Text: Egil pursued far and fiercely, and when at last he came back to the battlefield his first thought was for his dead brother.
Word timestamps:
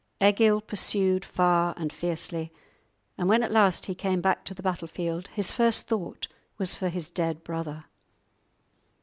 Egil 0.19 0.61
pursued 0.61 1.23
far 1.23 1.75
and 1.77 1.93
fiercely, 1.93 2.51
and 3.19 3.29
when 3.29 3.43
at 3.43 3.51
last 3.51 3.85
he 3.85 3.93
came 3.93 4.19
back 4.19 4.43
to 4.45 4.55
the 4.55 4.63
battlefield 4.63 5.27
his 5.27 5.51
first 5.51 5.85
thought 5.85 6.27
was 6.57 6.73
for 6.73 6.89
his 6.89 7.11
dead 7.11 7.43
brother. 7.43 7.85